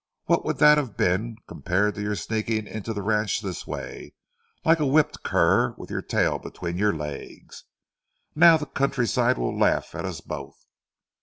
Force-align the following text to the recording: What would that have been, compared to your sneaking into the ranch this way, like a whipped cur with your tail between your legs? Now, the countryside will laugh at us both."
What 0.25 0.43
would 0.45 0.57
that 0.57 0.79
have 0.79 0.97
been, 0.97 1.37
compared 1.47 1.93
to 1.93 2.01
your 2.01 2.15
sneaking 2.15 2.65
into 2.65 2.91
the 2.91 3.03
ranch 3.03 3.39
this 3.41 3.67
way, 3.67 4.15
like 4.65 4.79
a 4.79 4.85
whipped 4.87 5.21
cur 5.21 5.75
with 5.77 5.91
your 5.91 6.01
tail 6.01 6.39
between 6.39 6.75
your 6.79 6.91
legs? 6.95 7.65
Now, 8.33 8.57
the 8.57 8.65
countryside 8.65 9.37
will 9.37 9.55
laugh 9.55 9.93
at 9.93 10.03
us 10.05 10.19
both." 10.19 10.65